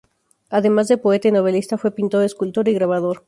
[0.49, 3.19] Además de poeta y novelista, fue pintor escultor y grabador.